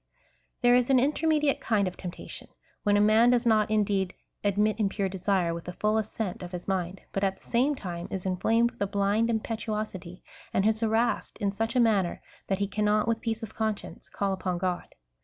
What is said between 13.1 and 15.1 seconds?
i^eace of conscience call upon God.